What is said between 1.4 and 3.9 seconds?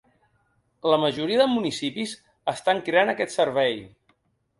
de municipis estan creant aquest servei.